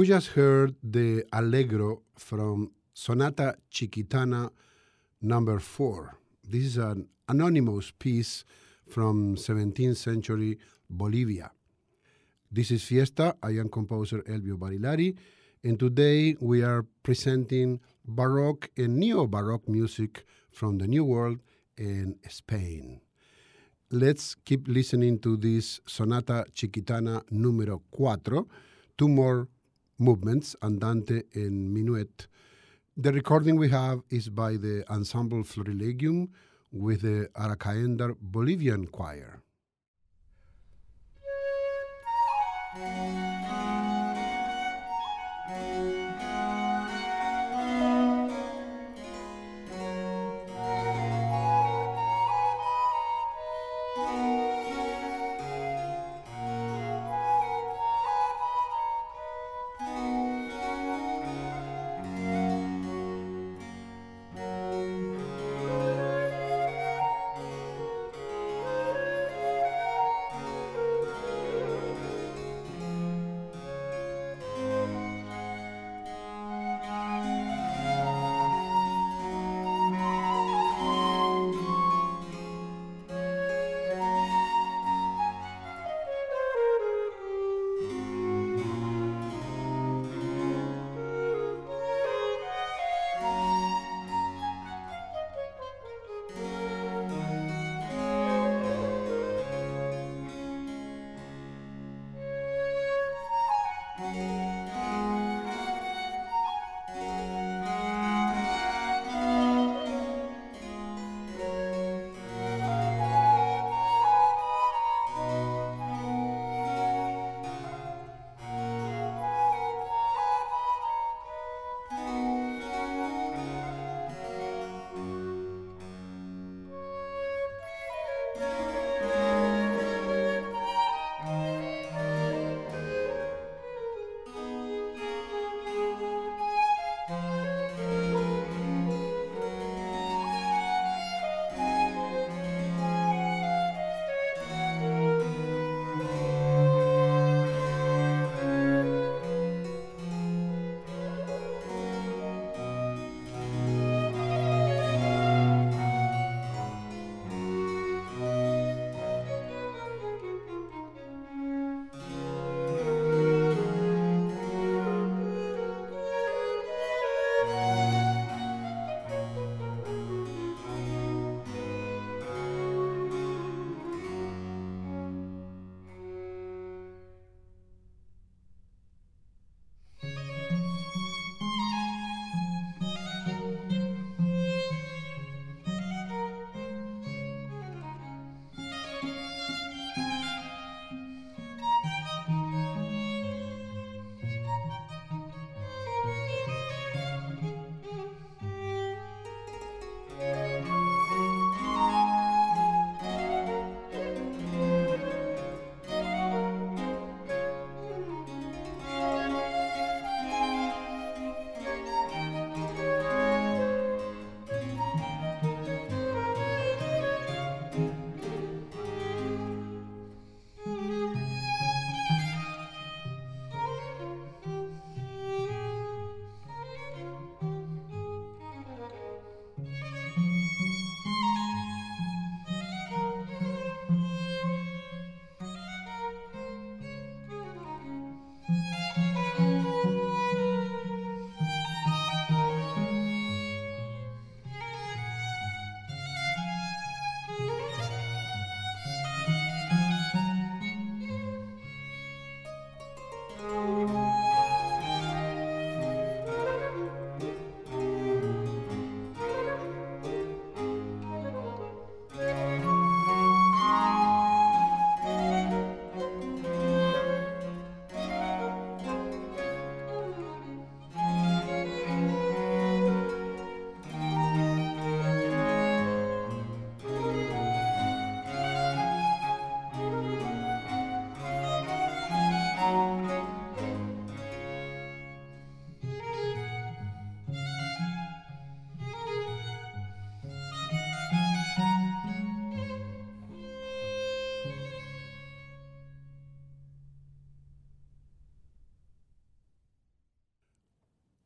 [0.00, 4.48] We just heard the Allegro from Sonata Chiquitana
[5.20, 6.16] number 4.
[6.42, 8.46] This is an anonymous piece
[8.88, 11.50] from 17th century Bolivia.
[12.50, 13.36] This is Fiesta.
[13.42, 15.18] I am composer Elvio Barilari,
[15.62, 21.40] and today we are presenting Baroque and Neo Baroque music from the New World
[21.76, 23.02] and Spain.
[23.90, 28.16] Let's keep listening to this Sonata Chiquitana numero 4,
[28.96, 29.46] two more
[30.00, 32.26] movements, andante and minuet.
[32.96, 36.30] The recording we have is by the Ensemble Florilegium
[36.72, 39.42] with the Arakaendar Bolivian Choir.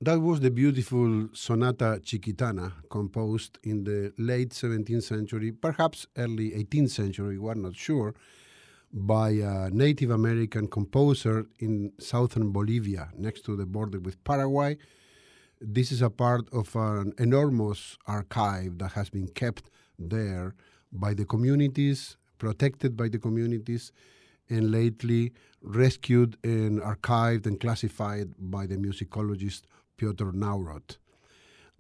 [0.05, 6.91] That was the beautiful Sonata Chiquitana, composed in the late 17th century, perhaps early 18th
[6.91, 8.15] century, we're not sure,
[8.93, 14.77] by a Native American composer in southern Bolivia, next to the border with Paraguay.
[15.59, 20.55] This is a part of an enormous archive that has been kept there
[20.93, 23.91] by the communities, protected by the communities,
[24.51, 29.63] and lately rescued and archived and classified by the musicologist
[30.05, 30.99] Piotr Nawrot.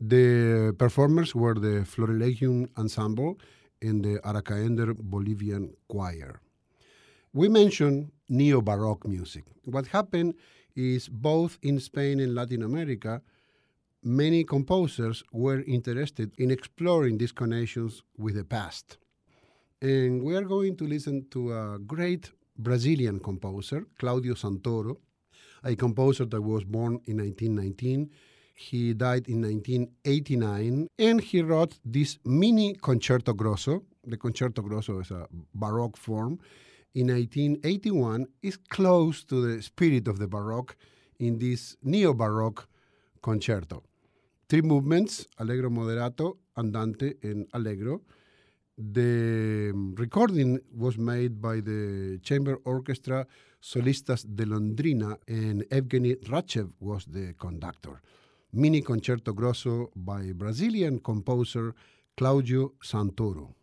[0.00, 3.38] The performers were the Florilegium Ensemble
[3.82, 6.41] and the Arakaendar Bolivian Choir.
[7.35, 9.45] We mentioned neo Baroque music.
[9.64, 10.35] What happened
[10.75, 13.21] is both in Spain and Latin America,
[14.02, 18.97] many composers were interested in exploring these connections with the past.
[19.83, 24.97] And we are going to listen to a great Brazilian composer, Claudio Santoro,
[25.64, 28.11] a composer that was born in 1919.
[28.54, 33.83] He died in 1989, and he wrote this mini concerto grosso.
[34.06, 36.38] The concerto grosso is a Baroque form.
[36.94, 40.76] In 1981, is close to the spirit of the Baroque
[41.18, 42.68] in this neo Baroque
[43.23, 43.83] concerto.
[44.49, 48.02] Three movements Allegro moderato, Andante, and Allegro.
[48.76, 53.26] The recording was made by the chamber orchestra
[53.64, 58.02] Solistas de Londrina, and Evgeny Rachev was the conductor.
[58.52, 61.75] Mini Concerto Grosso by Brazilian composer
[62.14, 63.54] Claudio Santoro.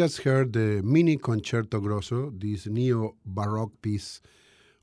[0.00, 4.22] Just heard the Mini Concerto Grosso, this neo Baroque piece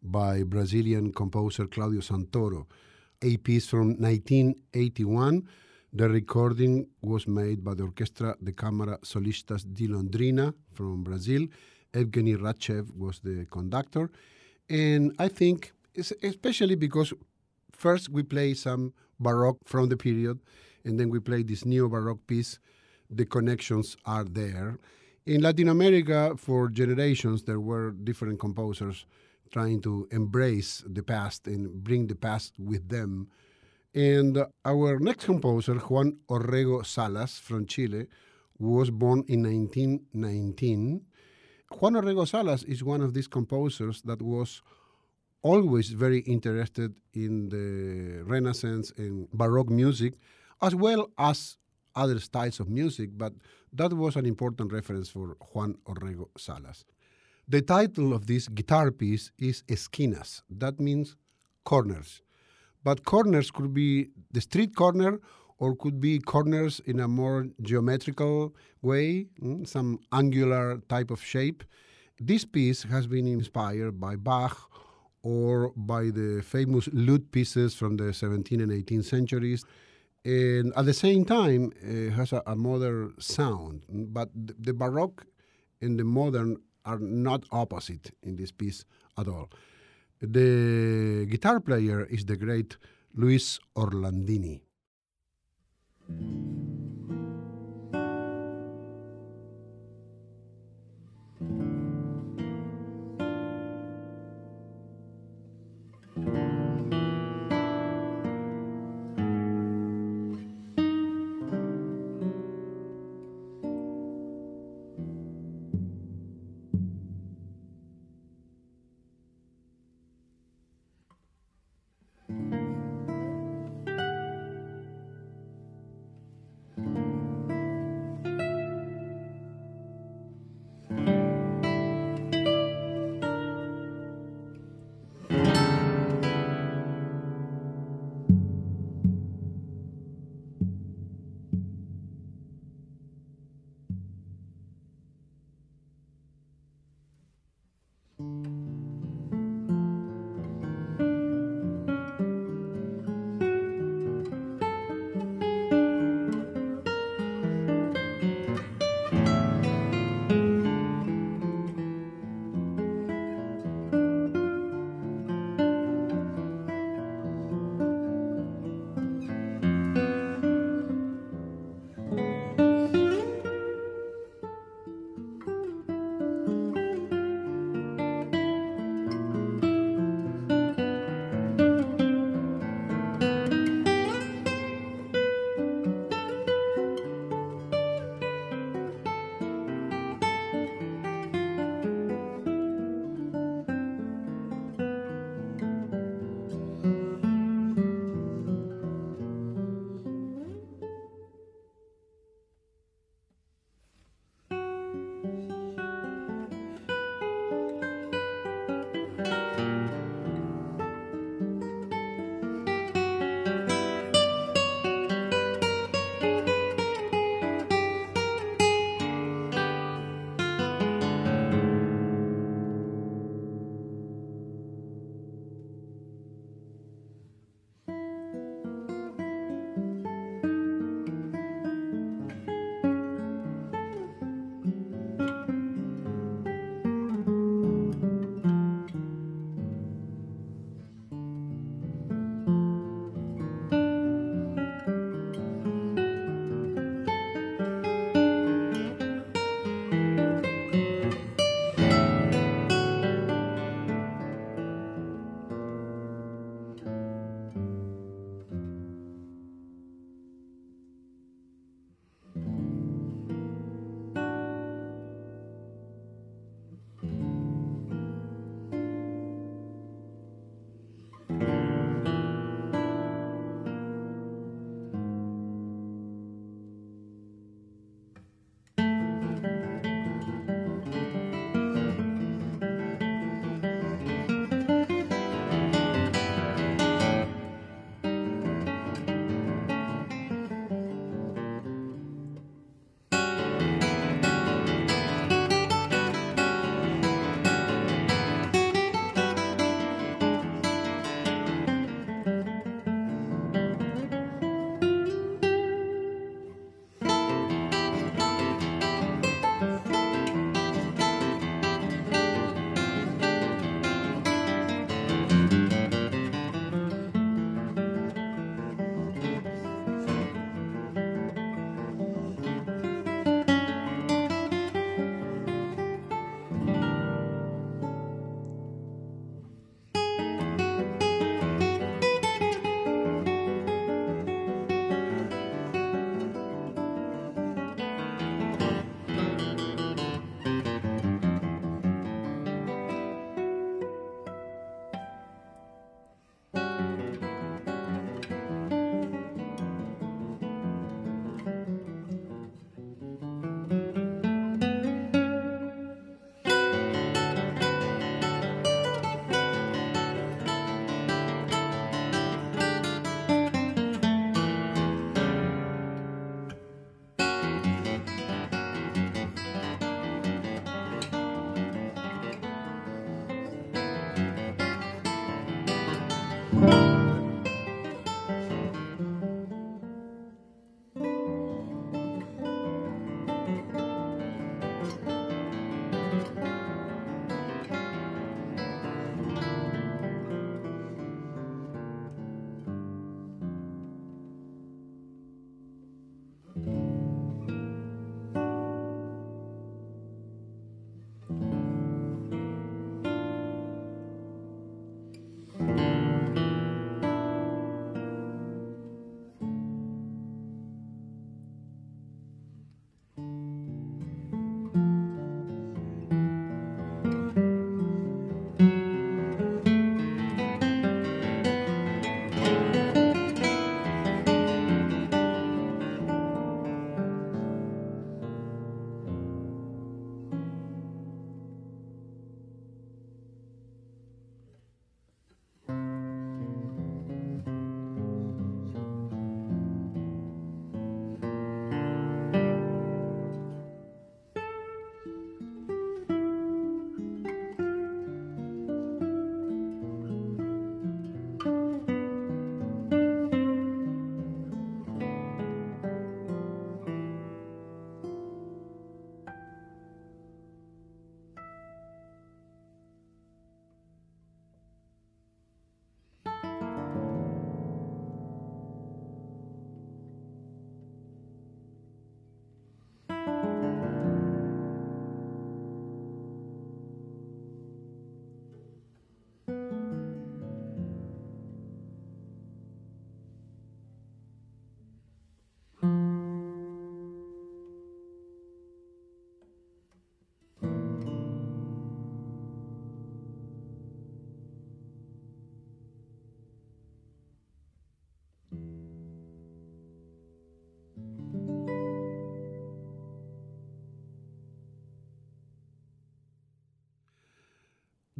[0.03, 2.67] by Brazilian composer Claudio Santoro,
[3.23, 5.41] a piece from 1981.
[5.91, 11.47] The recording was made by the Orchestra de Câmara Solistas di Londrina from Brazil.
[11.93, 14.11] Evgeny Ratchev was the conductor.
[14.69, 15.71] And I think,
[16.21, 17.11] especially because
[17.71, 20.37] first we play some Baroque from the period,
[20.85, 22.59] and then we play this neo Baroque piece
[23.09, 24.77] the connections are there.
[25.27, 29.05] In Latin America, for generations, there were different composers
[29.51, 33.27] trying to embrace the past and bring the past with them.
[33.93, 38.07] And our next composer, Juan Orrego Salas from Chile,
[38.57, 41.01] was born in 1919.
[41.77, 44.61] Juan Orrego Salas is one of these composers that was
[45.41, 50.13] always very interested in the Renaissance and Baroque music,
[50.61, 51.57] as well as
[51.97, 53.33] other styles of music, but
[53.73, 56.85] that was an important reference for Juan Orrego Salas.
[57.47, 60.41] The title of this guitar piece is Esquinas.
[60.49, 61.15] That means
[61.63, 62.21] corners.
[62.83, 65.19] But corners could be the street corner
[65.59, 71.63] or could be corners in a more geometrical way, mm, some angular type of shape.
[72.19, 74.69] This piece has been inspired by Bach
[75.23, 79.65] or by the famous lute pieces from the 17th and 18th centuries
[80.27, 85.25] and at the same time it has a, a modern sound but the, the baroque
[85.81, 88.85] and the modern are not opposite in this piece
[89.17, 89.49] at all.
[90.21, 92.77] The guitar player is the great
[93.13, 94.61] luis orlandini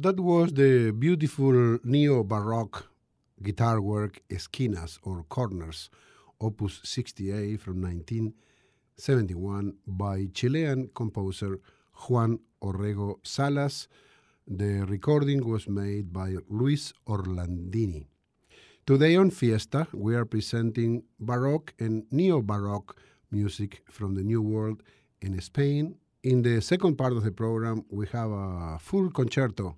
[0.00, 2.86] That was the beautiful neo Baroque
[3.42, 5.90] guitar work Esquinas or Corners,
[6.40, 11.58] Opus 68 from 1971 by Chilean composer
[12.08, 13.88] Juan Orrego Salas.
[14.46, 18.06] The recording was made by Luis Orlandini.
[18.86, 22.94] Today on Fiesta, we are presenting Baroque and Neo Baroque
[23.32, 24.84] music from the New World
[25.20, 25.96] in Spain.
[26.22, 29.74] In the second part of the program, we have a full concerto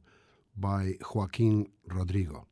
[0.60, 2.46] by Joaquin Rodrigo.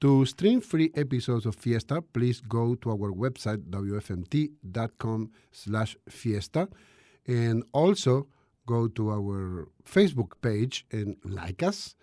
[0.00, 6.68] To stream free episodes of Fiesta, please go to our website wfmt.com slash fiesta
[7.26, 8.26] and also
[8.66, 11.96] go to our Facebook page and like us.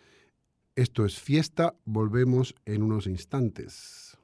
[0.75, 4.15] Esto es Fiesta, volvemos en unos instantes.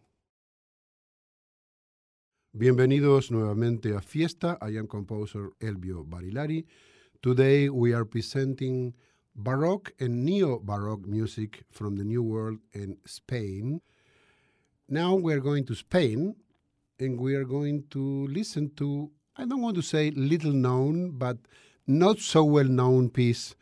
[2.55, 4.59] Bienvenidos nuevamente a Fiesta.
[4.61, 6.67] I am composer Elvio Barilari.
[7.23, 8.93] Today we are presenting
[9.35, 13.81] Baroque and Neo Baroque music from the New World in Spain.
[14.87, 16.35] Now we are going to Spain
[16.99, 21.37] and we are going to listen to, I don't want to say little known, but
[21.87, 23.55] not so well known piece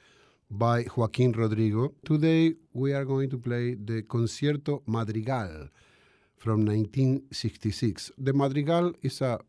[0.49, 1.93] by Joaquin Rodrigo.
[2.03, 5.69] Today we are going to play the Concierto Madrigal
[6.35, 8.11] from 1966.
[8.17, 9.39] The Madrigal is a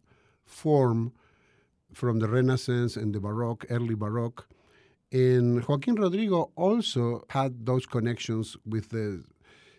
[0.44, 1.12] form
[1.92, 4.46] from the Renaissance and the Baroque, early Baroque.
[5.12, 9.22] And Joaquin Rodrigo also had those connections with the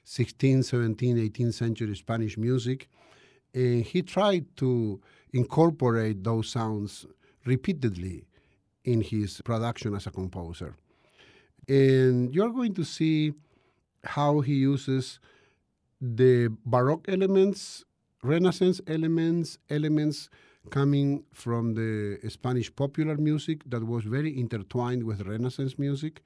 [0.05, 2.87] 16th, 17th, 18th century Spanish music.
[3.55, 5.01] And he tried to
[5.33, 7.07] incorporate those sounds
[7.45, 8.25] repeatedly
[8.85, 10.75] in his production as a composer.
[11.67, 13.33] And you're going to see
[14.03, 15.19] how he uses
[15.99, 17.85] the Baroque elements,
[18.21, 20.29] Renaissance elements, elements
[20.69, 26.23] coming from the Spanish popular music that was very intertwined with Renaissance music.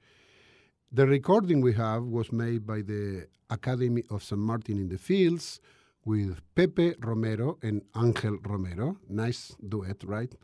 [0.92, 5.60] The recording we have was made by the Academy of San Martin in the Fields
[6.04, 8.96] with Pepe Romero and Angel Romero.
[9.08, 10.34] Nice duet, right?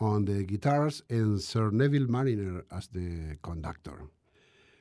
[0.00, 4.10] On the guitars and Sir Neville Marriner as the conductor.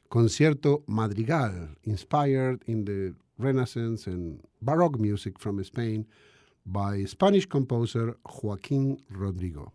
[0.09, 6.07] Concierto Madrigal, inspired in the Renaissance and Baroque music from Spain
[6.65, 9.71] by Spanish composer Joaquin Rodrigo.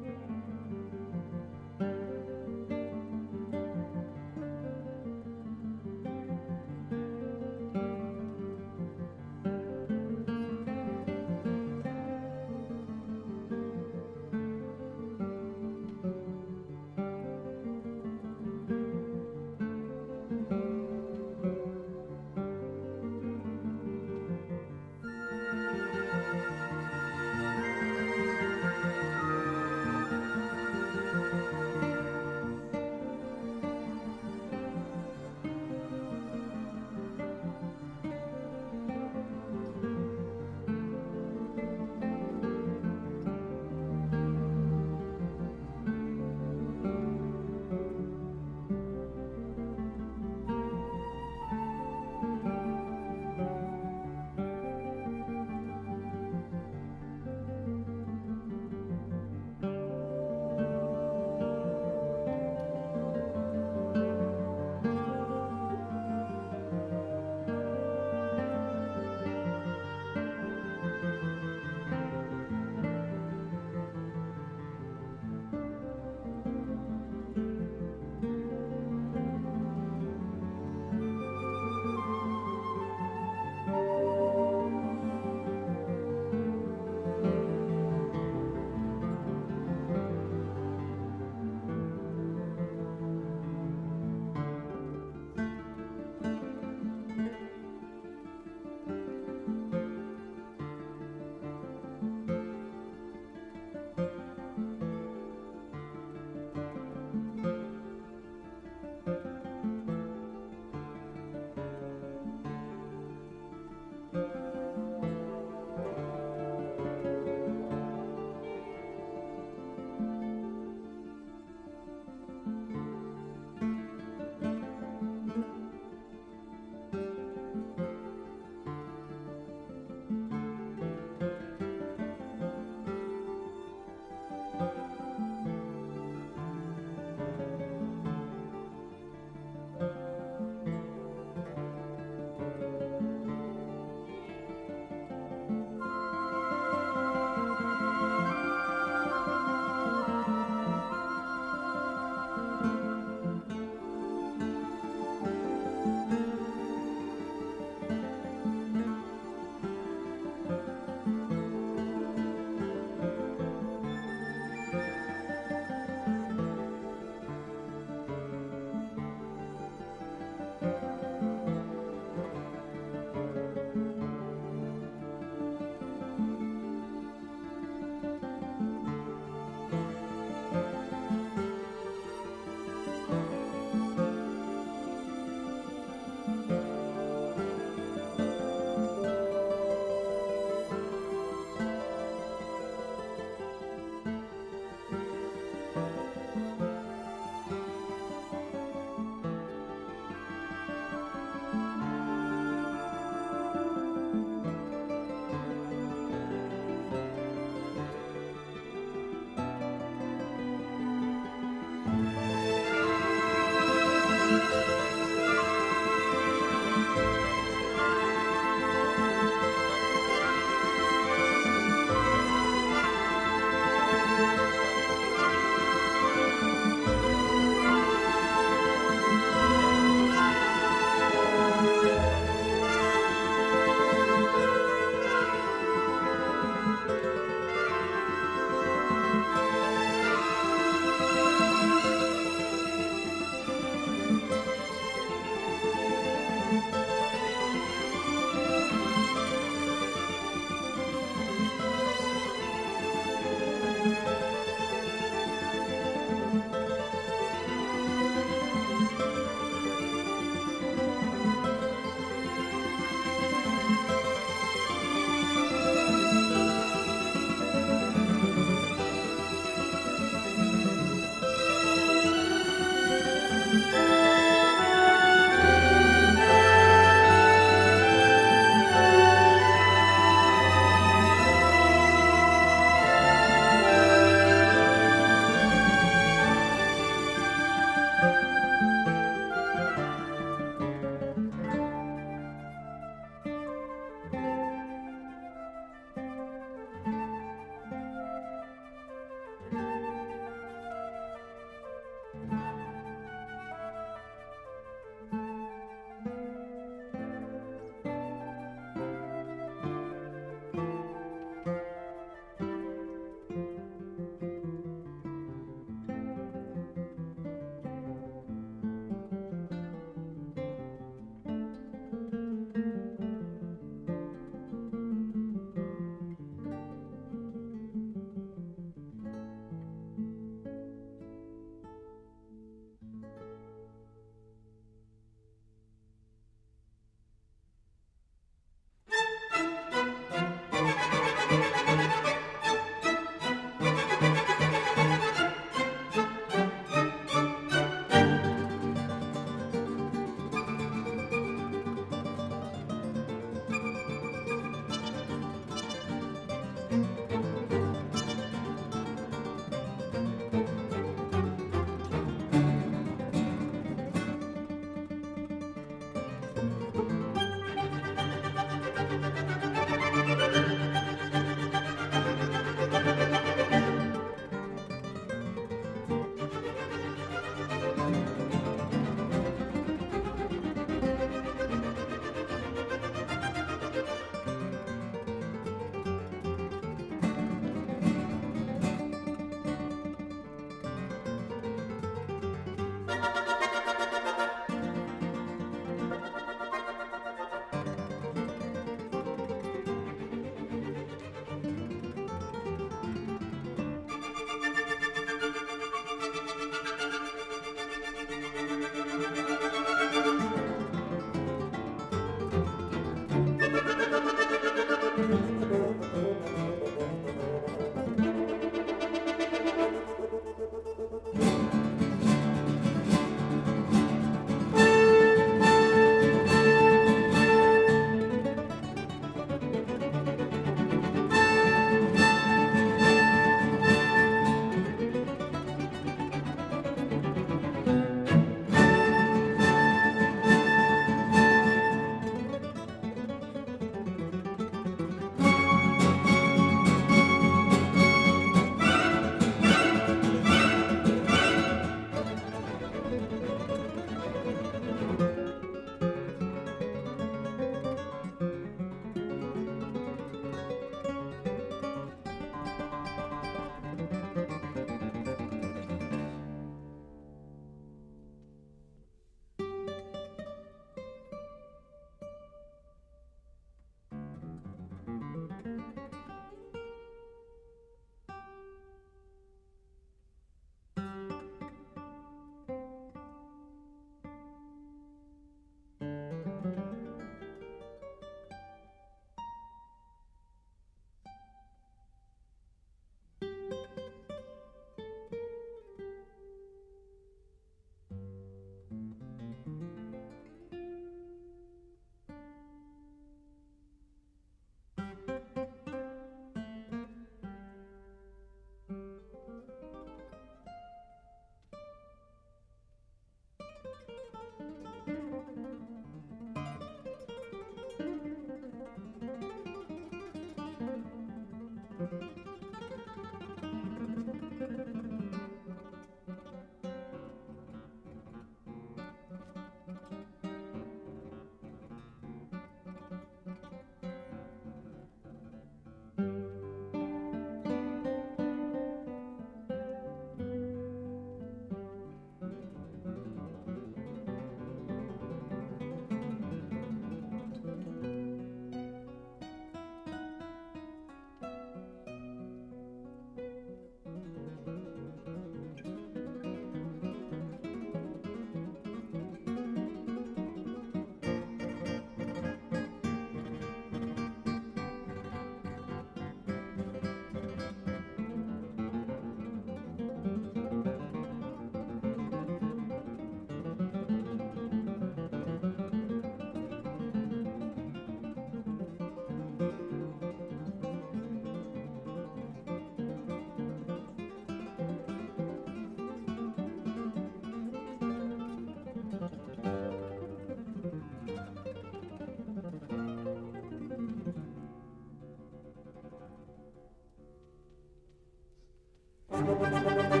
[599.39, 600.00] Música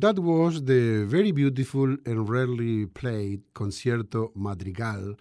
[0.00, 5.16] That was the very beautiful and rarely played Concierto Madrigal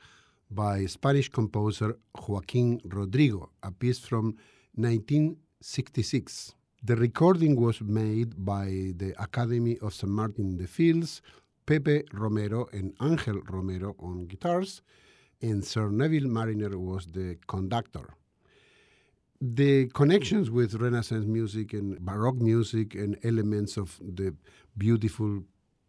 [0.52, 1.98] by Spanish composer
[2.28, 4.36] Joaquin Rodrigo, a piece from
[4.76, 6.54] 1966.
[6.84, 10.12] The recording was made by the Academy of St.
[10.12, 11.24] Martin de Fields,
[11.66, 14.84] Pepe Romero and Angel Romero on guitars,
[15.42, 18.14] and Sir Neville Marriner was the conductor.
[19.40, 24.34] The connections with Renaissance music and Baroque music and elements of the
[24.76, 25.44] beautiful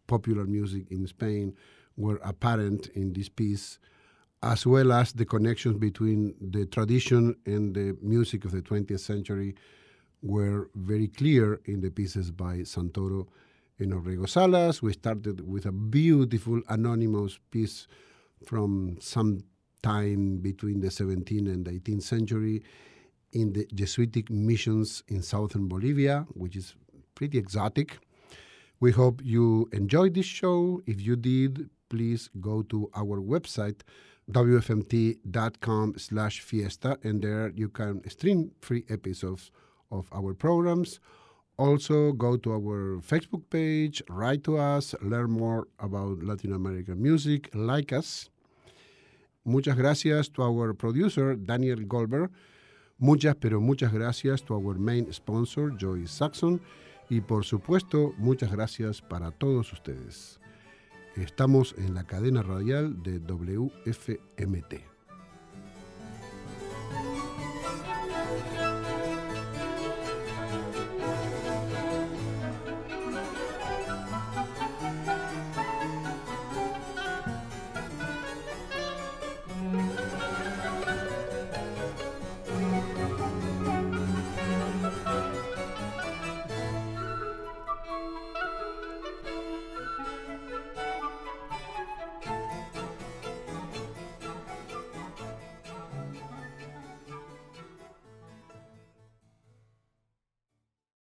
[0.05, 1.55] popular music in Spain
[1.97, 3.79] were apparent in this piece,
[4.43, 9.55] as well as the connections between the tradition and the music of the 20th century
[10.21, 13.27] were very clear in the pieces by Santoro
[13.79, 14.83] and Orrego Salas.
[14.83, 17.87] We started with a beautiful anonymous piece
[18.45, 19.39] from some
[19.81, 22.61] time between the 17th and 18th century
[23.33, 26.75] in the Jesuitic missions in southern Bolivia, which is
[27.15, 27.99] pretty exotic.
[28.79, 30.81] We hope you enjoyed this show.
[30.85, 33.81] If you did, please go to our website
[34.31, 39.51] wfmt.com slash fiesta and there you can stream free episodes
[39.91, 40.99] of our programs
[41.57, 47.49] also go to our facebook page write to us learn more about latin american music
[47.55, 48.29] like us
[49.45, 52.29] muchas gracias to our producer daniel goldberg
[52.99, 56.61] muchas pero muchas gracias to our main sponsor joy saxon
[57.09, 60.39] y por supuesto muchas gracias para todos ustedes
[61.15, 64.98] Estamos en la cadena radial de WFMT.